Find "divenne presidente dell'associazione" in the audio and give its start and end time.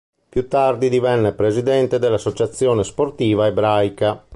0.89-2.83